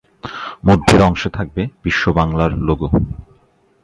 [0.67, 2.87] মধ্যের অংশে থাকবে "বিশ্ব বাংলা"র লোগো।